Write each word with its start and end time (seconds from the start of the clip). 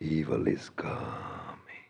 Evil 0.00 0.46
is 0.46 0.66
coming. 0.80 1.86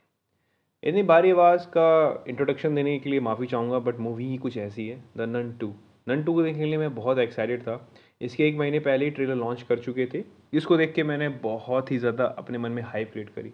इतनी 0.82 1.02
भारी 1.02 1.30
आवाज़ 1.30 1.66
का 1.66 2.24
इंट्रोडक्शन 2.28 2.74
देने 2.74 2.98
के 2.98 3.10
लिए 3.10 3.20
माफ़ी 3.20 3.46
चाहूँगा 3.46 3.78
बट 3.78 3.98
मूवी 4.00 4.28
ही 4.28 4.36
कुछ 4.36 4.56
ऐसी 4.56 4.86
है 4.88 4.96
the 5.16 5.28
Nun 5.28 5.52
two 5.60 5.72
Nun 6.08 6.22
two 6.24 6.34
को 6.34 6.42
देखने 6.42 6.58
के 6.58 6.66
लिए 6.66 6.78
मैं 6.78 6.94
बहुत 6.94 7.18
एक्साइटेड 7.18 7.62
था। 7.62 7.90
इसके 8.20 8.46
एक 8.48 8.56
महीने 8.58 8.78
पहले 8.80 9.04
ही 9.04 9.10
ट्रेलर 9.10 9.34
लॉन्च 9.34 9.62
कर 9.62 9.78
चुके 9.78 10.06
थे। 10.14 10.24
इसको 10.52 10.76
देख 10.76 10.94
के 10.94 11.02
मैंने 11.02 11.28
बहुत 11.28 11.90
ही 11.92 11.98
ज़्यादा 11.98 12.24
अपने 12.38 12.58
मन 12.58 12.72
में 12.72 12.82
हाइप 12.82 13.12
क्रिएट 13.12 13.28
करी। 13.28 13.52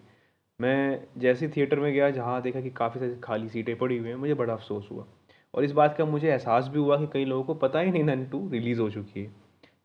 मैं 0.59 0.99
जैसे 1.17 1.47
थिएटर 1.47 1.79
में 1.79 1.93
गया, 1.93 2.09
जहाँ 2.09 2.41
देखा 2.41 2.61
कि 2.61 2.69
काफ़ी 2.69 2.99
सारी 2.99 3.15
खाली 3.23 3.49
सीटें 3.49 3.77
पड़ी 3.77 3.97
हुई 3.97 4.09
हैं, 4.09 4.15
मुझे 4.15 4.33
बड़ा 4.33 4.53
अफसोस 4.53 4.87
हुआ। 4.91 5.05
और 5.53 5.63
इस 5.63 5.71
बात 5.71 5.97
का 5.97 6.05
मुझे 6.05 6.29
एहसास 6.29 6.67
भी 6.67 6.79
हुआ 6.79 6.97
कि 6.97 7.07
कई 7.13 7.25
लोगों 7.25 7.43
को 7.43 7.53
पता 7.59 7.79
ही 7.79 7.91
नहीं 7.91 8.03
नन 8.03 8.25
टू 8.25 8.49
रिलीज़ 8.49 8.79
हो 8.81 8.89
चुकी 8.89 9.19
है। 9.19 9.31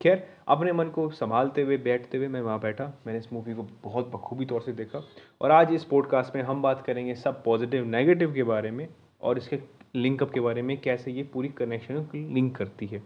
खैर, 0.00 0.22
अपने 0.48 0.72
मन 0.72 0.88
को 0.88 1.08
संभालते 1.10 1.62
हुए, 1.62 1.76
बैठते 1.76 2.18
हुए 2.18 2.28
मैं 2.28 2.40
वहाँ 2.40 2.60
बैठा। 2.60 2.84
मैंने 3.06 3.18
इस 3.18 3.32
मूवी 3.32 3.54
को 3.54 3.62
बहुत 3.84 4.10
बखूबी 4.10 4.44
तौर 4.44 4.60
से 4.60 4.72
देखा। 4.72 5.02
और 5.40 5.50
आज 5.50 5.72
इस 5.72 5.84
पॉडकास्ट 5.84 6.36
में 6.36 6.42
हम 6.42 6.62
बात 6.62 6.82
करेंगे 6.86 7.14
सब 7.14 7.42
पॉजिटिव 7.44 7.84
नेगेटिव 7.86 8.32
के 8.34 8.42
बारे 8.42 8.70
में 8.70 8.86
और 9.20 9.38
इसके 9.38 9.58
लिंकअप 9.96 10.30
के 10.30 10.40
बारे 10.40 10.62
में, 10.62 10.76
कैसे 10.80 11.12
ये 11.12 11.22
पूरी 11.22 11.48
कनेक्शन 11.48 12.06
लिंक 12.14 12.56
करती 12.56 12.86
है। 12.86 13.02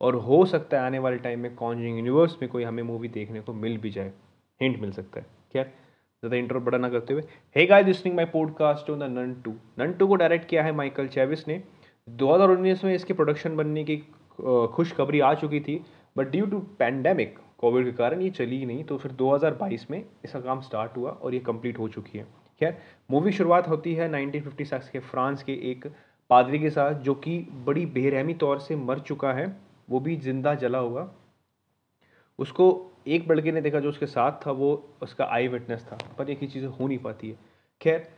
और 0.00 0.14
हो 0.14 0.44
सकता 0.44 0.76
है 0.76 0.86
आने 0.86 0.98
वाले 0.98 1.16
टाइम 1.16 1.40
में 1.40 1.54
कॉन्जिंग 1.54 1.96
यूनिवर्स 1.96 2.36
में 2.42 2.50
कोई 2.50 2.64
हमें 2.64 2.82
मूवी 2.82 3.08
देखने 3.08 3.40
को 3.40 3.52
मिल 3.54 3.78
भी 3.78 3.90
जाए। 3.90 4.12
हिंट 4.60 4.80
मिल 4.80 4.92
सकता 4.92 5.20
है। 5.20 5.26
खैर, 5.52 5.64
ज़्यादा 5.64 6.36
इंट्रो 6.36 6.60
बड़ा 6.60 6.78
ना 6.78 6.88
करते 6.88 7.14
हुए। 7.14 7.22
Hey 7.56 7.66
guys 7.66 7.86
listening 7.86 8.16
my 8.16 8.24
podcast 8.26 8.90
on 8.90 8.98
the 8.98 9.10
Nun 9.18 9.34
two 9.44 9.54
Nun 9.78 9.92
two 9.92 10.06
को 10.06 10.16
डायरेक्ट 10.16 10.48
किया 10.48 10.62
है 10.62 10.72
माइकल 10.72 11.08
चैविस 11.08 11.46
ने। 11.48 11.62
2019 12.08 12.84
में 12.84 12.94
इसके 12.94 13.14
प्रोडक्शन 13.14 13.56
बनने 13.56 13.84
की 13.84 14.02
खुशखबरी 14.38 15.20
आ 15.20 15.34
चुकी 15.34 15.60
थी। 15.60 15.82
But 16.18 16.30
due 16.30 16.46
to 16.46 16.58
pandemic 16.78 17.38
COVID 17.58 17.84
के 17.84 17.92
कारण 17.92 18.20
ये 18.22 18.30
चली 18.30 18.58
ही 18.58 18.66
नहीं 18.66 18.84
तो 18.84 18.96
फिर 18.98 19.12
2022 19.12 19.90
में 19.90 20.02
इसका 20.24 20.40
काम 20.40 20.60
स्टार्ट 20.60 20.96
हुआ 20.96 21.10
और 21.10 21.34
ये 21.34 21.40
कंप्लीट 21.40 21.78
हो 21.78 21.88
चुकी 21.88 22.18
है। 22.18 22.26
खैर 22.60 22.76
मूवी 23.10 23.32
शुरुआत 23.32 23.68
होती 23.68 23.94
है 23.94 24.08
1956 24.10 24.88
के 24.88 24.98
फ्रांस 25.00 25.42
के 25.42 25.52
एक 25.70 25.86
पादरी 26.30 26.58
के 26.58 26.70
साथ, 26.70 26.94
जो 26.94 27.14
कि 27.14 27.38
बड़ी 27.66 27.84
बेरहमी 27.88 28.34
तौर 28.34 28.58
से 28.58 28.76
मर 28.76 28.98
चुका 29.00 29.32
है, 29.32 29.46
वो 29.88 30.00
भी 30.00 30.16
ज़िंदा 30.18 30.54
जला 30.54 30.78
हुआ। 30.78 31.08
उसको 32.38 32.66
एक 33.06 33.30
लड़के 33.30 33.52
ने 33.52 33.60
देखा 33.60 33.80
जो 33.80 33.88
उसके 33.88 34.06
साथ 34.06 34.46
था, 34.46 34.50
वो 34.50 34.96
उसका 35.02 35.24
आई 35.26 35.48
विटनेस 35.48 35.86
था, 35.92 35.98
पर 36.18 36.30
एक 36.30 36.40
ही 36.40 36.46
चीज़ें 36.46 36.68
हो 36.68 36.86
नहीं 36.88 36.98
पाती 36.98 37.30
है। 37.30 37.38
खैर 37.80 38.08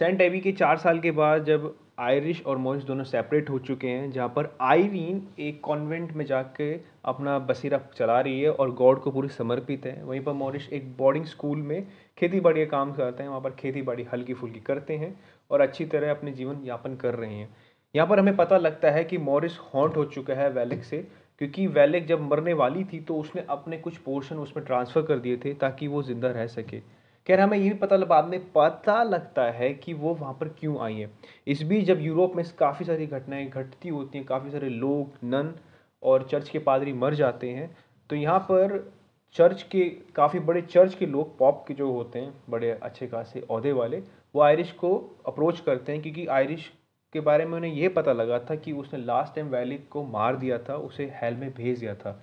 सेंट 0.00 0.20
एवी 0.20 0.40
के 0.40 0.52
चार 0.52 0.78
साल 0.78 1.00
के 1.00 1.10
बाद 1.12 1.44
जब 1.44 1.74
आयरिश 1.98 2.42
और 2.46 2.58
मॉरिस 2.58 2.84
दोनों 2.84 3.04
सेपरेट 3.04 3.48
हो 3.50 3.58
चुके 3.58 3.88
हैं, 3.88 4.10
जहाँ 4.10 4.28
पर 4.28 4.48
आयरीन 4.62 5.22
एक 5.40 5.60
कॉन्वेंट 5.60 6.12
में 6.12 6.24
जाके 6.24 6.72
अपना 7.04 7.38
बसेरा 7.40 7.80
चला 7.96 8.20
रही 8.20 8.40
है 8.40 8.50
और 8.50 8.74
गॉड 8.74 9.00
को 9.02 9.10
पूरी 9.10 9.28
समर्पित 9.28 9.86
है। 9.86 10.02
वहीं 10.04 10.20
पर 10.20 10.32
मॉरिस 10.34 10.68
एक 10.72 10.96
बोर्डिंग 10.98 11.24
स्कूल 11.26 11.58
में 11.60 11.86
खेती 12.18 12.40
बाड़ी 12.40 12.64
का 12.64 12.70
काम 12.70 12.92
करते 12.92 13.22
हैं, 13.22 13.30
वहाँ 13.30 13.40
पर 13.40 13.50
खेती 13.52 13.82
बाड़ी 13.82 14.06
हल्की 14.12 14.34
फुल्की 14.34 14.60
करते 14.60 14.96
हैं 14.96 15.14
और 15.50 15.60
अच्छी 15.60 15.84
तरह 15.86 16.10
अपने 16.10 16.32
जीवन 16.32 16.60
यापन 16.64 16.94
कर 16.96 17.14
रहे 17.14 17.34
हैं। 17.34 17.48
यहाँ 17.94 18.08
पर 18.08 18.18
हमें 18.18 18.36
पता 18.36 18.58
लगता 18.58 18.90
है 18.90 19.04
कि 19.04 19.18
मॉरिस 19.18 19.58
हॉन्ट 19.74 19.96
हो 19.96 20.04
चुका 20.06 20.34
है 20.34 20.48
वैलिक 20.50 20.84
से, 20.84 20.98
क्योंकि 21.40 21.66
वैलिक 21.68 22.06
जब 22.06 22.20
मरने 22.22 22.52
वाली 22.54 22.84
थी 22.84 23.00
तो 23.00 23.16
उसने 23.16 23.44
अपने 23.50 23.76
कुछ 23.78 23.96
पोर्शन 23.98 24.36
उसमें 24.38 24.64
ट्रांसफ़र 24.66 25.02
कर 25.02 25.18
दिए 25.18 25.36
थे 25.36 25.54
ताकि 25.56 25.88
वो 25.88 26.02
ज़िंदा 26.02 26.30
रह 26.30 26.46
सके। 26.48 26.80
खैर, 27.28 27.40
हमें 27.40 27.56
ये 27.58 27.68
भी 27.68 27.74
पता 27.78 27.96
बाद 28.04 28.24
में 28.24 28.40
पता 28.52 29.02
लगता 29.02 29.42
है 29.52 29.72
कि 29.74 29.92
वो 29.94 30.12
वहाँ 30.14 30.32
पर 30.34 30.48
क्यों 30.58 30.78
आई 30.82 30.94
है। 30.94 31.10
इस 31.46 31.62
बीच 31.62 31.84
जब 31.86 32.00
यूरोप 32.00 32.36
में 32.36 32.44
काफ़ी 32.58 32.84
सारी 32.84 33.06
घटनाएँ 33.06 33.48
घटती 33.48 33.88
होती 33.88 34.18
हैं, 34.18 34.26
काफ़ी 34.26 34.50
सारे 34.50 34.68
लोग, 34.68 35.18
नन 35.24 35.52
और 36.02 36.26
चर्च 36.30 36.48
के 36.48 36.58
पादरी 36.58 36.92
मर 36.92 37.14
जाते 37.14 37.50
हैं 37.50 37.76
तो 38.10 38.16
यहाँ 38.16 38.38
पर 38.40 38.78
चर्च 39.34 39.62
के, 39.62 39.84
काफ़ी 40.16 40.38
बड़े 40.40 40.62
चर्च 40.62 40.94
के 40.94 41.06
लोग, 41.06 41.36
पॉप 41.38 41.64
के 41.68 41.74
जो 41.74 41.90
होते 41.92 42.18
हैं, 42.18 42.32
बड़े 42.50 42.70
अच्छे 42.72 43.06
खासे 43.06 43.40
अहदे 43.40 43.72
वाले, 43.72 44.02
वो 44.34 44.42
आयरिश 44.42 44.72
को 44.72 44.94
अप्रोच 45.26 45.60
करते 45.60 45.92
हैं, 45.92 46.02
क्योंकि 46.02 46.26
आयरिश 46.28 46.70
के 47.14 47.20
बारे 47.20 47.44
में 47.44 47.56
उन्हें 47.56 47.72
यह 47.72 47.92
पता 47.96 48.12
लगा 48.12 48.38
था 48.40 48.54
कि 48.54 48.72
उसने 48.74 49.00
लास्ट 49.00 49.34
टाइम 49.34 49.48
वैलिक 49.48 49.88
को 49.88 50.04
मार 50.06 50.36
दिया 50.36 50.58
था, 50.58 50.76
उसे 50.76 51.12
हेल 51.14 51.34
में 51.34 51.52
भेज 51.54 51.78
दिया 51.80 51.94
था। 51.94 52.20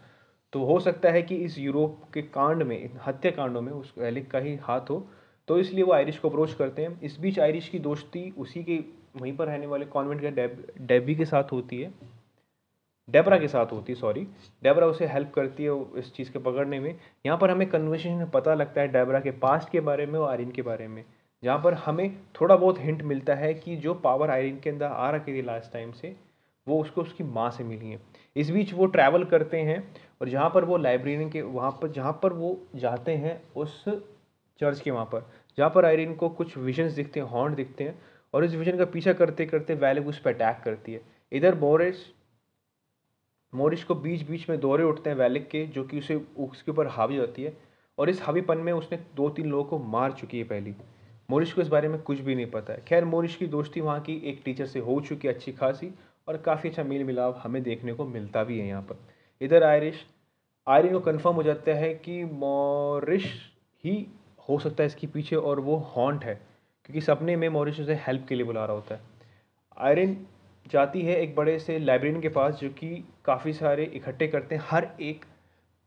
तो 0.55 0.63
हो 0.63 0.79
सकता 0.79 1.09
है 1.09 1.21
कि 1.21 1.35
इस 1.35 1.59
यूरोप 1.59 2.01
के 2.13 2.21
कांड 2.21 2.63
में, 2.63 2.89
हत्याकांडों 3.07 3.61
में 3.61 3.71
उस 3.71 3.93
एलिक 3.99 4.31
का 4.31 4.39
ही 4.39 4.55
हाथ 4.55 4.81
हो। 4.81 5.07
तो 5.47 5.59
इसलिए 5.59 5.83
वो 5.83 5.93
आयरिश 5.93 6.19
को 6.19 6.29
अप्रोच 6.29 6.53
करते 6.53 6.81
हैं। 6.81 7.01
इस 7.01 7.19
बीच 7.19 7.39
आयरिश 7.39 7.69
की 7.69 7.79
दोस्ती 7.79 8.33
उसी 8.37 8.63
के, 8.63 8.77
वहीं 9.15 9.37
पर 9.37 9.45
रहने 9.45 9.67
वाले 9.67 9.85
कॉन्वेंट 9.85 10.21
के 10.21 10.31
डेब, 10.31 10.67
डेबी 10.81 11.15
के 11.15 11.25
साथ 11.25 11.43
होती 11.51 11.81
है। 11.81 11.91
डेबरा 13.09 13.37
के 13.37 13.47
साथ 13.47 13.65
होती 13.65 13.93
है 13.93 13.99
सॉरी 13.99 14.27
डेबरा 14.63 14.87
उसे 14.87 15.05
हेल्प 15.05 15.31
करती 15.35 15.63
है 15.63 15.85
इस 15.97 16.13
चीज़ 16.13 16.31
के 16.31 16.39
पकड़ने 16.39 16.79
में। 16.79 16.99
यहाँ 17.25 17.37
पर 17.37 17.51
हमें 17.51 17.69
कन्वर्सेशन 17.69 18.15
में 18.15 18.29
पता 18.29 18.53
लगता 18.53 18.81
है 18.81 18.87
डेबरा 18.87 19.19
के 19.19 19.31
पास्ट 19.31 19.69
के 19.69 19.79
बारे 19.79 20.05
में 20.05 20.19
और 20.19 20.29
आयरिन 20.29 20.51
के 20.51 20.61
बारे 20.61 20.87
में। 20.87 21.05
जहाँ 21.43 21.61
पर 21.63 21.73
हमें 21.73 22.17
थोड़ा 22.41 22.55
बहुत 22.55 22.75
हिंट 22.79 23.01
मिलता 23.01 23.35
है 23.35 23.53
कि 23.53 23.75
जो 23.75 23.93
पावर 23.93 24.29
आयरिन 24.29 24.59
के 24.59 24.69
अंदर 24.69 24.85
आ 24.85 25.11
रखी 25.11 25.33
थी 25.33 25.41
लास्ट 25.41 25.73
टाइम 25.73 25.91
से, 25.91 26.15
वो 26.67 26.81
उसको 26.81 27.01
उसकी 27.01 27.23
माँ 27.23 27.49
से 27.49 27.63
मिली 27.63 27.91
है। 27.91 27.99
इस 28.35 28.49
बीच 28.51 28.73
वो 28.73 28.85
ट्रैवल 28.85 29.23
करते 29.23 29.57
हैं। 29.57 29.93
और 30.21 30.29
जहाँ 30.29 30.49
पर 30.49 30.65
वो 30.65 30.77
लाइब्रेरी 30.77 31.29
के, 31.29 31.41
वहाँ 31.41 31.71
पर, 31.71 31.87
जहाँ 31.87 32.19
पर 32.23 32.33
वो 32.33 32.57
जाते 32.75 33.11
हैं, 33.11 33.41
उस 33.55 33.83
चर्च 34.59 34.79
के 34.79 34.91
वहाँ 34.91 35.05
पर, 35.05 35.25
जहाँ 35.57 35.69
पर 35.69 35.85
आयरिन 35.85 36.13
को 36.15 36.29
कुछ 36.29 36.57
विजन्स 36.57 36.93
दिखते 36.93 37.19
हैं 37.19 37.27
हॉर्न 37.27 37.55
दिखते 37.55 37.83
हैं 37.83 37.99
और 38.33 38.45
इस 38.45 38.55
विजन 38.55 38.77
का 38.77 38.85
पीछा 38.85 39.13
करते 39.13 39.45
करते 39.45 39.73
वैलिक 39.75 40.07
उस 40.07 40.19
पर 40.19 40.33
अटैक 40.33 40.61
करती 40.65 40.93
है। 40.93 41.01
इधर 41.31 41.55
मोरिस 41.55 42.05
मोरिस 43.53 43.83
को 43.83 43.95
बीच 43.95 44.21
बीच 44.29 44.49
में 44.49 44.59
दौरे 44.59 44.83
उठते 44.83 45.09
हैं 45.09 45.17
वैलिक 45.17 45.47
के, 45.49 45.65
जो 45.65 45.83
कि 45.83 45.99
उसे, 45.99 46.15
उसके 46.15 46.71
ऊपर 46.71 46.87
हावी 46.87 47.17
होती 47.17 47.43
है 47.43 47.53
और 47.97 48.09
इस 48.09 48.21
हावीपन 48.21 48.57
में 48.57 48.71
उसने 48.73 48.97
दो 49.15 49.29
तीन 49.29 49.45
लोगों 49.45 49.63
को 49.63 49.79
मार 49.79 50.11
चुकी 50.11 50.37
है 50.37 50.43
पहली। 50.43 50.73
मोरिश 51.29 51.53
को 51.53 51.61
इस 51.61 51.67
बारे 51.67 51.87
में 51.87 52.01
कुछ 52.01 52.19
भी 52.19 52.35
नहीं 52.35 52.45
पता 52.45 52.73
है। 52.73 52.83
खैर 52.87 53.05
मोरिश 53.05 53.35
की 53.35 53.47
दोस्ती 53.47 53.81
वहाँ 53.81 53.99
की 54.01 54.15
एक 54.25 54.41
टीचर 54.45 54.65
से 54.65 54.79
हो 54.79 54.99
चुकी 55.01 55.27
अच्छी 55.27 55.51
खासी 55.51 55.91
और 56.27 56.37
काफ़ी 56.37 56.69
अच्छा 56.69 56.83
मेल 56.83 57.03
मिलाप 57.03 57.39
हमें 57.43 57.61
देखने 57.63 57.93
को 57.93 58.05
मिलता 58.05 58.43
भी 58.43 58.59
है 58.59 58.67
यहाँ 58.67 58.81
पर। 58.81 58.99
इधर 59.41 59.63
आयरिश, 59.63 60.05
आयरिन 60.67 60.93
को 60.93 60.99
कंफर्म 61.01 61.35
हो 61.35 61.43
जाता 61.43 61.73
है 61.73 61.93
कि 61.95 62.23
मॉरिश 62.25 63.25
ही 63.83 64.05
हो 64.49 64.59
सकता 64.59 64.83
है 64.83 64.87
इसके 64.87 65.07
पीछे 65.07 65.35
और 65.35 65.59
वो 65.59 65.75
हॉन्ट 65.95 66.23
है, 66.23 66.35
क्योंकि 66.85 67.01
सपने 67.01 67.35
में 67.35 67.47
मॉरिश 67.49 67.79
उसे 67.79 67.95
हेल्प 68.07 68.25
के 68.29 68.35
लिए 68.35 68.45
बुला 68.45 68.65
रहा 68.65 68.75
होता 68.75 68.95
है। 68.95 69.01
आयरिन 69.77 70.25
जाती 70.65 71.01
है 71.01 71.15
एक 71.21 71.35
बड़े 71.35 71.57
से 71.59 71.77
लाइब्रेरियन 71.79 72.21
के 72.21 72.29
पास, 72.29 72.53
जो 72.53 72.69
कि 72.69 73.03
काफ़ी 73.25 73.53
सारे 73.53 73.83
इकट्ठे 73.85 74.27
करते 74.27 74.55
हैं 74.55 74.63
हर 74.67 74.87
एक 75.01 75.25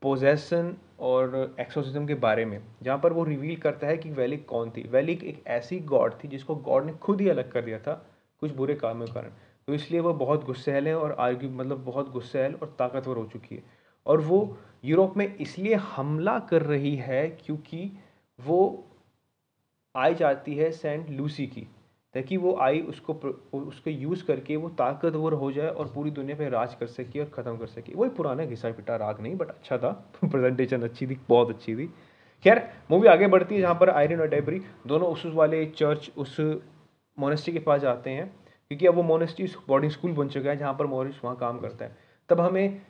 पोजेसन 0.01 0.75
और 0.99 1.55
एक्सोसिज्म 1.59 2.05
के 2.07 2.13
बारे 2.15 2.45
में, 2.45 2.61
जहाँ 2.83 2.97
पर 2.97 3.13
वो 3.13 3.23
रिवील 3.23 3.55
करता 3.55 3.87
है 3.87 3.97
कि 3.97 4.09
वैलिक 4.11 4.45
कौन 4.45 4.69
थी। 4.69 4.87
वैलिक 4.89 5.23
एक 5.23 5.43
ऐसी 5.47 5.79
गॉड 5.85 6.13
थी 6.23 6.27
जिसको 6.27 6.55
गॉड 6.55 6.85
ने 6.85 6.93
खुद 6.93 7.21
ही 7.21 7.29
अलग 7.29 7.51
कर 7.51 7.61
दिया 7.61 7.79
था 7.79 7.93
कुछ 8.41 8.51
बुरे 8.51 8.75
कामों 8.75 9.05
के 9.05 9.13
कारण। 9.13 9.31
तो 9.69 9.73
इसलिए 9.73 9.99
वह 10.01 10.13
बहुत 10.13 10.45
गुस्सैल 10.45 10.87
है 10.87 10.95
और 10.97 11.11
आर्ग्यू 11.19 11.49
मतलब 11.49 11.83
बहुत 11.85 12.11
गुस्सैल 12.11 12.53
और 12.55 12.75
ताकतवर 12.79 13.17
हो 13.17 13.25
चुकी 13.25 13.55
है। 13.55 13.63
और 14.05 14.21
वो 14.21 14.37
यूरोप 14.85 15.17
में 15.17 15.35
इसलिए 15.37 15.75
हमला 15.89 16.37
कर 16.49 16.61
रही 16.61 16.95
है 16.97 17.27
क्योंकि 17.41 17.91
वो 18.39 18.57
आई 19.95 20.15
जाती 20.15 20.55
है 20.55 20.71
सेंट 20.71 21.09
लूसी 21.09 21.45
की, 21.47 21.61
ताकि 22.15 22.37
वो 22.37 22.55
आई 22.61 22.81
उसको 22.89 23.13
उसको 23.59 23.89
यूज़ 23.89 24.25
करके 24.25 24.55
वो 24.55 24.69
ताकतवर 24.79 25.33
हो 25.33 25.51
जाए 25.51 25.69
और 25.69 25.91
पूरी 25.95 26.11
दुनिया 26.11 26.37
पे 26.37 26.49
राज 26.49 26.75
कर 26.75 26.87
सके 26.87 27.19
और 27.19 27.29
ख़त्म 27.35 27.57
कर 27.57 27.67
सके। 27.67 27.93
वही 27.95 28.09
पुराना 28.17 28.45
घिसा 28.45 28.71
पिटा 28.71 28.95
राग 28.95 29.21
नहीं 29.21 29.35
बट 29.35 29.49
अच्छा 29.49 29.77
था। 29.77 29.91
प्रेजेंटेशन 30.25 30.81
अच्छी 30.81 31.07
थी, 31.07 31.19
बहुत 31.29 31.49
अच्छी 31.49 31.75
थी। 31.75 31.87
खैर, 32.45 32.67
मूवी 32.91 33.07
आगे 33.07 33.27
बढ़ती 33.27 33.55
है 33.55 33.61
जहाँ 33.61 33.75
पर 33.75 33.89
आयरन 33.91 34.19
और 34.19 34.29
डेबरी 34.29 34.61
दोनों 34.87 35.13
उस 35.13 35.25
वाले 35.35 35.65
चर्च, 35.67 36.11
उस 36.17 36.37
मोनेस्ट्री 37.17 37.53
के 37.53 37.59
पास 37.61 37.81
जाते 37.81 38.09
हैं। 38.09 38.31
क्योंकि 38.71 38.85
अब 38.87 38.95
वो 38.95 39.03
मोनेस्ट्री 39.03 39.45
बोर्डिंग 39.67 39.91
स्कूल 39.91 40.11
बन 40.13 40.27
चुका 40.29 40.49
है 40.49 40.57
जहाँ 40.57 40.73
पर 40.73 40.85
मोरिश 40.87 41.19
वहाँ 41.23 41.35
काम 41.37 41.59
करता 41.59 41.85
है। 41.85 41.97
तब 42.29 42.41
हमें 42.41 42.81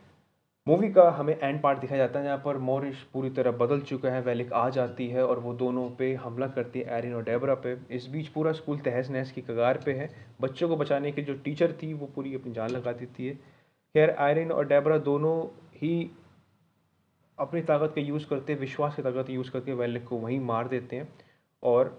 मूवी 0.68 0.92
का 0.94 1.10
हमें 1.10 1.38
एंड 1.40 1.62
पार्ट 1.62 1.80
दिखाया 1.80 1.98
जाता 1.98 2.20
है 2.20 2.26
जहाँ 2.26 2.38
पर 2.38 2.58
मोरिश 2.60 3.04
पूरी 3.14 3.30
तरह 3.30 3.52
बदल 3.52 3.82
चुका 3.82 4.10
है 4.10 4.22
वैलिक 4.22 4.52
आ 4.54 4.68
जाती 4.70 5.08
है 5.08 5.26
और 5.26 5.40
वो 5.40 5.54
दोनों 5.54 5.90
पे 5.90 6.14
हमला 6.16 6.48
करती 6.48 6.80
है 6.80 6.98
एरिन 6.98 7.14
और 7.14 7.24
डेबरा 7.24 7.56
पे। 7.56 7.76
इस 7.92 8.08
बीच 8.08 8.28
पूरा 8.28 8.52
स्कूल 8.52 8.80
तहस 8.80 9.10
नहस 9.10 9.32
की 9.32 9.42
कगार 9.42 9.82
पे 9.86 9.94
है। 9.94 10.10
बच्चों 10.42 10.70
को 10.70 10.78
बचाने 10.78 11.12
की 11.12 11.22
जो 11.22 11.34
टीचर 11.36 11.72
थी, 11.74 11.94
वो 11.94 12.06
पूरी 12.06 12.36
अपनी 12.36 12.54
जान 12.54 12.70
लगा 12.70 12.92
देती 12.92 13.28
है। 13.28 13.34
खैर 13.96 14.16
आयरिन 14.20 14.52
और 14.52 14.68
डेबरा 14.68 14.98
दोनों 14.98 15.36
ही 15.76 16.10
अपनी 17.38 17.62
ताकत 17.62 17.94
का 17.96 18.02
यूज़ 18.02 18.28
करते 18.28 18.56
विश्वास 18.58 18.96
की 18.96 19.02
ताकत 19.02 19.30
यूज़ 19.30 19.52
करके 19.52 19.74
वैलिक 19.74 20.08
को 20.08 20.18
वहीं 20.18 20.40
मार 20.40 20.68
देते 20.68 20.96
हैं 20.96 21.08
और 21.64 21.98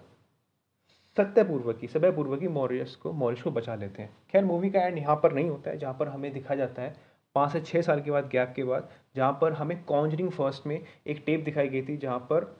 सत्यपूर्वक 1.17 1.79
ही 1.81 1.87
सभयपूर्वक 1.87 2.41
ही 2.41 2.47
मॉरियस 2.47 2.95
को 2.95 3.11
मॉरिस 3.13 3.41
को 3.41 3.51
बचा 3.51 3.75
लेते 3.75 4.01
हैं। 4.01 4.15
खैर, 4.31 4.45
मूवी 4.45 4.69
का 4.69 4.81
एंड 4.81 4.97
यहाँ 4.97 5.15
पर 5.15 5.33
नहीं 5.33 5.49
होता 5.49 5.69
है, 5.71 5.77
जहाँ 5.77 5.93
पर 5.93 6.07
हमें 6.07 6.31
दिखा 6.33 6.55
जाता 6.55 6.81
है, 6.81 6.95
पाँच 7.35 7.51
से 7.51 7.61
छः 7.61 7.81
साल 7.81 8.01
के 8.01 8.11
बाद, 8.11 8.27
गैप 8.27 8.53
के 8.55 8.63
बाद, 8.63 8.89
जहाँ 9.15 9.37
पर 9.41 9.53
हमें 9.53 9.83
कॉन्जरिंग 9.83 10.31
फ़र्स्ट 10.31 10.67
में 10.67 10.79
एक 11.07 11.23
टेप 11.25 11.43
दिखाई 11.43 11.69
गई 11.69 11.81
थी, 11.81 11.97
जहाँ 11.97 12.19
पर 12.19 12.55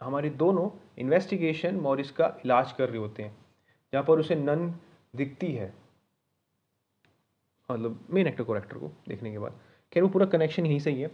हमारे 0.00 0.30
दोनों 0.30 0.68
इन्वेस्टिगेशन 0.98 1.76
मॉरिस 1.76 2.10
का 2.10 2.26
इलाज 2.44 2.72
कर 2.72 2.88
रहे 2.88 2.98
होते 2.98 3.22
हैं, 3.22 3.36
जहाँ 3.92 4.04
पर 4.04 4.18
उसे 4.18 4.34
नन 4.34 4.74
दिखती 5.16 5.52
है। 5.52 5.72
मतलब 7.70 8.06
मेन 8.10 8.26
एक्टर 8.26 8.44
को 8.44 8.56
एक्टर 8.56 8.78
को 8.78 8.90
देखने 9.08 9.30
के 9.32 9.38
बाद। 9.38 9.60
खैर, 9.92 10.02
वो 10.02 10.08
पूरा 10.08 10.26
कनेक्शन 10.26 10.66
यहीं 10.66 10.78
से 10.80 10.90
ही 10.90 11.00
है। 11.00 11.10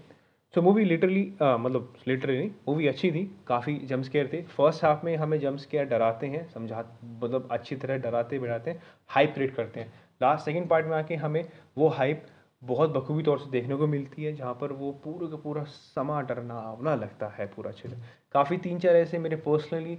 सो 0.54 0.62
मूवी 0.62 0.84
लिटरली 0.84 1.22
मतलब 1.42 1.94
लिटरली 2.08 2.38
नहीं 2.38 2.50
मूवी 2.68 2.86
अच्छी 2.88 3.10
थी, 3.12 3.24
काफ़ी 3.46 3.76
जम 3.86 4.02
स्केयर 4.02 4.30
थे। 4.32 4.40
फ़र्स्ट 4.44 4.84
हाफ़ 4.84 5.04
में 5.04 5.16
हमें 5.16 5.38
जम 5.40 5.56
स्केयर 5.56 5.84
डराते 5.86 6.26
हैं, 6.26 6.48
समझा 6.50 6.84
मतलब 7.04 7.48
अच्छी 7.52 7.76
तरह 7.76 7.96
डराते 7.98 8.38
बिड़ाते 8.38 8.70
हैं 8.70 8.82
हाइप 9.10 9.34
क्रिएट 9.34 9.54
करते 9.56 9.80
हैं। 9.80 9.92
लास्ट 10.20 10.44
सेकेंड 10.44 10.68
पार्ट 10.68 10.86
में 10.86 10.96
आके 10.96 11.16
हमें 11.16 11.44
वो 11.78 11.88
हाइप 11.90 12.24
बहुत 12.62 12.90
बखूबी 12.90 13.22
तौर 13.22 13.38
से 13.38 13.50
देखने 13.50 13.76
को 13.76 13.86
मिलती 13.86 14.24
है, 14.24 14.34
जहाँ 14.36 14.54
पर 14.60 14.72
वो 14.72 14.92
पूरा 15.04 15.28
का 15.30 15.36
पूरा 15.36 15.64
समा 15.64 16.20
डरना 16.22 16.94
लगता 16.94 17.28
है 17.28 17.46
पूरा 17.46 17.70
अच्छे 17.70 17.88
से। 17.88 17.96
काफ़ी 18.34 18.56
तीन 18.58 18.78
चार 18.78 18.96
ऐसे 18.96 19.18
मेरे 19.18 19.36
पर्सनली 19.38 19.98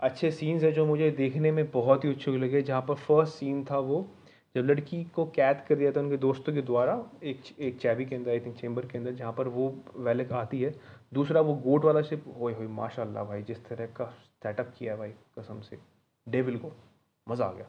अच्छे 0.00 0.30
सीन्स 0.32 0.62
हैं 0.64 0.72
जो 0.72 0.86
मुझे 0.86 1.10
देखने 1.12 1.50
में 1.52 1.70
बहुत 1.70 2.04
ही 2.04 2.10
उत्सुक 2.10 2.34
लगे, 2.36 2.62
जहाँ 2.62 2.82
पर 2.82 2.94
फ़र्स्ट 2.96 3.34
सीन 3.34 3.64
था 3.64 3.78
वो 3.80 4.06
जब 4.54 4.64
लड़की 4.64 5.02
को 5.04 5.24
कैद 5.26 5.64
कर 5.68 5.74
दिया 5.74 5.92
था 5.92 6.00
उनके 6.00 6.16
दोस्तों 6.16 6.52
के 6.54 6.62
द्वारा, 6.62 6.94
एक 7.22 7.40
एक 7.60 7.78
चैबी 7.80 8.04
के 8.04 8.16
अंदर 8.16 8.30
आई 8.30 8.40
थिंक 8.40 8.56
चेंबर 8.56 8.86
के 8.86 8.98
अंदर, 8.98 9.12
जहाँ 9.12 9.32
पर 9.32 9.48
वो 9.48 9.74
वैलक 9.96 10.32
आती 10.32 10.60
है। 10.62 10.74
दूसरा 11.14 11.40
वो 11.40 11.54
गोट 11.54 11.84
वाला 11.84 12.02
शिप 12.02 12.24
हो 12.40 12.50
हो 12.50 12.68
माशाल्लाह 12.68 13.24
भाई, 13.24 13.42
जिस 13.42 13.64
तरह 13.66 13.86
का 13.86 14.04
सेटअप 14.42 14.72
किया 14.78 14.92
है 14.92 14.98
भाई, 14.98 15.10
कसम 15.38 15.60
से। 15.60 15.78
डेविल 16.26 16.58
को। 16.58 16.72
मज़ा 17.28 17.44
आ 17.44 17.52
गया। 17.52 17.66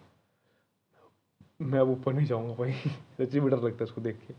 मैं 1.61 1.79
अब 1.79 1.89
ऊपर 1.89 2.13
नहीं 2.13 2.25
जाऊँगा 2.25 2.53
भाई। 2.53 2.71
सच्ची 3.17 3.39
भी 3.39 3.49
डर 3.49 3.57
लगता 3.57 3.77
है 3.77 3.83
उसको 3.83 4.01
देख 4.01 4.15
के। 4.27 4.33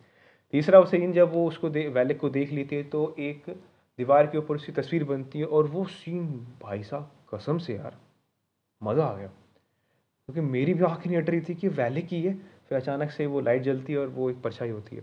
तीसरा 0.53 0.85
सीन 0.85 1.13
जब 1.13 1.33
वो 1.33 1.47
उसको 1.49 1.69
दे, 1.69 1.89
वैलक 1.89 2.21
को 2.21 2.29
देख 2.29 2.53
लेते 2.53 2.77
हैं 2.77 2.89
तो 2.91 3.15
एक 3.19 3.51
दीवार 3.99 4.27
के 4.27 4.39
ऊपर 4.39 4.55
उसकी 4.55 4.73
तस्वीर 4.73 5.05
बनती 5.05 5.39
है, 5.39 5.45
और 5.45 5.67
वो 5.67 5.85
सीन 5.85 6.27
भाई 6.63 6.83
साहब, 6.83 7.11
कसम 7.35 7.59
से 7.59 7.75
यार, 7.75 7.97
मज़ा 8.83 9.05
आ 9.07 9.17
गया। 9.17 9.31
क्योंकि 10.28 10.40
मेरी 10.43 10.75
भी 10.75 10.84
आँख 10.84 11.06
नहीं 11.06 11.17
हट 11.17 11.28
रही 11.31 11.40
थी 11.40 11.55
कि 11.55 11.69
वैले 11.70 12.02
की 12.02 12.20
है, 12.23 12.32
फिर 12.69 12.78
अचानक 12.78 13.11
से 13.11 13.26
वो 13.26 13.40
लाइट 13.40 13.62
जलती 13.62 13.93
है 13.93 13.99
और 13.99 14.08
वो 14.08 14.31
एक 14.31 14.40
परछाई 14.43 14.70
होती 14.70 14.96
है। 14.96 15.02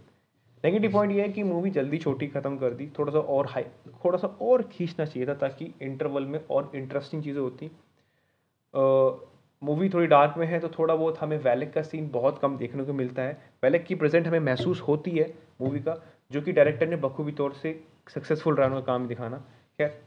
नेगेटिव 0.64 0.92
पॉइंट 0.92 1.12
ये 1.12 1.22
है 1.22 1.30
कि 1.30 1.44
मूवी 1.44 1.70
जल्दी 1.70 1.98
छोटी 1.98 2.28
ख़त्म 2.28 2.58
कर 2.58 2.74
दी, 2.74 2.88
थोड़ा 3.00 3.12
सा 3.14 3.20
और 3.20 3.48
हाई 3.50 3.64
थोड़ा 4.06 4.18
सा 4.18 4.28
और 4.28 4.64
खींचना 4.72 5.06
चाहिए 5.06 5.28
था 5.28 5.34
ताकि 5.36 5.74
इंटरवल 5.82 6.26
में 6.26 6.40
और 6.48 6.72
इंटरेस्टिंग 6.76 7.24
चीज़ें 7.24 7.42
होती। 7.42 7.72
मूवी 9.62 9.90
थोड़ी 9.90 10.08
डार्क 10.08 10.38
में 10.38 10.46
है 10.48 10.60
तो 10.60 10.70
थोड़ा 10.70 10.96
बहुत 10.96 11.20
हमें 11.20 11.38
वैलिक 11.40 11.74
का 11.74 11.82
सीन 11.82 12.10
बहुत 12.12 12.40
कम 12.40 12.58
देखने 12.58 12.84
को 12.84 12.94
मिलता 12.94 13.22
है। 13.22 13.34
वैलिक 13.64 13.84
की 13.86 13.96
प्रेजेंट 13.96 14.28
हमें 14.28 14.40
महसूस 14.42 14.82
होती 14.82 15.12
है 15.12 15.34
मूवी 15.62 15.80
का, 15.80 15.96
जो 16.32 16.42
कि 16.42 16.52
डायरेक्टर 16.52 16.88
ने 16.88 16.96
बखूबी 16.98 17.32
तौर 17.32 17.54
से 17.54 17.80
सक्सेसफुल 18.10 18.56
रहा 18.56 18.70
का 18.70 18.80
काम 18.82 19.08
दिखाना। 19.08 19.38
खैर 19.80 20.02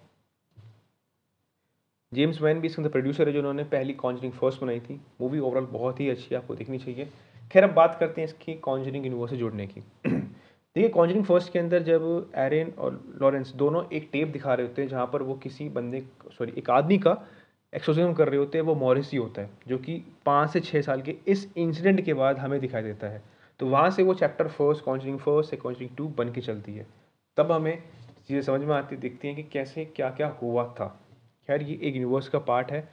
जेम्स 2.17 2.41
वैन 2.43 2.61
भी 2.61 2.67
इसके 2.67 2.83
अंदर 2.83 2.91
प्रोड्यूसर 2.91 3.29
है 3.29 3.33
जिन्होंने 3.33 3.65
पहली 3.65 3.93
कॉन्जरिंग 3.93 4.33
फ़र्स्ट 4.33 4.61
बनाई 4.61 4.81
थी। 4.81 5.01
मूवी 5.21 5.39
ओवरऑल 5.39 5.65
बहुत 5.65 6.01
ही 6.01 6.09
अच्छी 6.11 6.35
आपको 6.35 6.55
देखनी 6.55 6.79
चाहिए। 6.79 7.09
खैर, 7.53 7.65
अब 7.65 7.71
बात 7.71 7.97
करते 8.01 8.21
हैं 8.21 8.29
इसकी 8.29 8.55
कॉन्जरिंग 8.55 9.07
यूनिवर्स 9.07 9.31
से 9.31 9.37
जुड़ने 9.37 9.67
की। 9.67 9.81
देखिए 10.07 10.89
कॉन्जरिंग 10.89 11.25
फ़र्स्ट 11.25 11.53
के 11.53 11.59
अंदर 11.59 11.83
जब 11.83 12.31
एरन 12.37 12.73
और 12.79 13.01
लॉरेंस 13.23 13.53
दोनों 13.53 13.85
एक 13.93 14.09
टेप 14.13 14.29
दिखा 14.29 14.55
रहे 14.55 14.67
होते 14.67 14.83
हैं 14.83 14.89
जहाँ 14.89 15.07
पर 15.07 15.23
वो 15.23 15.35
किसी 15.35 15.69
बंदे 15.69 16.05
सॉरी 16.39 16.53
एक 16.59 16.71
आदमी 16.71 16.99
का 16.99 17.17
एक्सोसिज्म 17.75 18.13
कर 18.13 18.29
रहे 18.29 18.39
होते 18.39 18.59
हैं, 18.59 18.65
वो 18.65 18.75
मॉरिसी 18.75 19.17
होता 19.17 19.43
है, 19.43 19.51
जो 19.69 19.79
कि 19.79 20.03
पाँच 20.27 20.51
से 20.51 20.61
छः 20.61 20.83
साल 20.83 21.03
के 21.03 21.17
इस 21.29 21.53
इंसिडेंट 21.57 22.01
के 22.01 22.15
बाद 22.15 22.39
हमें 22.39 22.61
दिखाई 22.61 22.83
देता 22.83 23.07
है। 23.07 23.23
तो 23.61 23.67
वहाँ 23.67 23.91
से 23.91 24.03
वो 24.03 24.15
चैप्टर 24.15 24.49
फ़र्स्ट 24.49 24.85
कॉन्जरिंग 24.85 25.19
फ़र्स्ट 25.19 25.51
से 25.51 25.57
कॉन्जरिंग 25.57 25.91
टू 25.97 26.09
बन 26.09 26.33
के 26.33 26.41
चलती 26.41 26.75
है। 26.75 26.87
तब 27.37 27.53
हमें 27.53 27.83
चीज़ें 28.29 28.43
समझ 28.43 28.61
में 28.61 28.75
आती, 28.75 28.97
दिखती 28.97 29.29
हैं 29.29 29.37
कि 29.37 29.43
कैसे 29.43 29.85
क्या 29.85 30.11
क्या 30.11 30.29
हुआ 30.43 30.65
था। 30.65 31.01
खैर, 31.49 31.63
ये 31.63 31.79
एक 31.83 31.95
यूनिवर्स 31.97 32.29
का 32.29 32.39
पार्ट 32.39 32.73
है। 32.73 32.89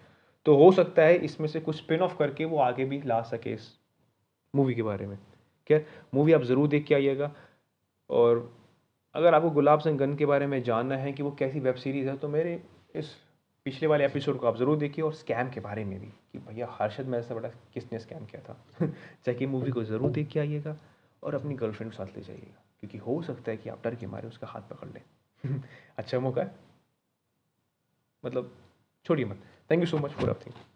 तो 0.46 0.56
हो 0.56 0.72
सकता 0.72 1.02
है 1.02 1.16
इसमें 1.16 1.48
से 1.48 1.60
कुछ 1.60 1.76
स्पिन 1.76 2.02
ऑफ़ 2.02 2.18
करके 2.18 2.46
वो 2.46 2.58
आगे 2.60 2.86
भी 2.86 3.02
ला 3.02 3.22
सके 3.22 3.54
इस 3.54 3.70
मूवी 4.56 4.74
के 4.76 4.84
बारे 4.84 5.08
में। 5.08 5.18
खैर 5.68 5.86
मूवी 6.14 6.34
आप 6.34 6.44
ज़रूर 6.44 6.68
देख 6.68 6.86
के 6.86 6.96
आइएगा। 6.96 7.32
और 8.10 8.52
अगर 9.16 9.34
आपको 9.34 9.50
गुलाब 9.50 9.80
सिंह 9.80 9.98
गन 9.98 10.16
के 10.16 10.26
बारे 10.26 10.48
में 10.48 10.62
जानना 10.64 10.96
है 10.98 11.12
कि 11.14 11.24
वो 11.24 11.32
कैसी 11.32 11.60
वेब 11.60 11.76
सीरीज़ 11.76 12.10
है 12.10 12.18
तो 12.18 12.28
मेरे 12.28 12.62
इस 12.96 13.16
पिछले 13.66 13.88
वाले 13.88 14.06
एपिसोड 14.06 14.40
को 14.40 14.48
आप 14.48 14.58
ज़रूर 14.58 14.78
देखिए 14.78 15.06
और 15.06 15.14
स्कैम 15.14 15.50
के 15.50 15.60
बारे 15.60 15.86
में 15.86 16.00
भी 16.00 16.08
कि 16.08 16.40
भैया 16.40 16.68
हर्षद 16.72 17.06
में 17.06 17.18
ऐसा 17.20 17.36
बड़ा 17.36 17.50
किसने 17.74 18.00
स्कैम 18.00 18.26
किया 18.26 18.42
था। 18.42 18.88
चाहे 19.26 19.46
मूवी 19.46 19.72
को 19.72 19.84
ज़रूर 19.84 20.12
देख 20.12 20.28
के 20.28 20.40
आइएगा 20.40 20.78
और 21.24 21.36
अपनी 21.36 21.56
गर्लफ्रेंड 21.56 21.92
के 21.92 21.98
साथ 21.98 22.18
ले 22.18 22.24
जाइएगा। 22.24 22.64
क्योंकि 22.80 22.98
हो 22.98 23.22
सकता 23.22 23.52
है 23.52 23.58
कि 23.58 23.70
आप 23.70 23.84
डर 23.84 23.96
के 23.96 24.08
मारे 24.08 24.28
उसका 24.28 24.48
हाथ 24.48 24.62
पकड़ 24.62 24.88
लें। 24.88 25.02
अच्छा 25.98 26.20
मौका 26.20 26.42
है। 26.42 26.73
मतलब 28.26 28.58
छोड़िए 29.06 29.26
मत। 29.26 29.44
Thank 29.72 29.80
you 29.80 29.86
so 29.86 29.98
much 29.98 30.12
for 30.12 30.30
everything 30.30 30.73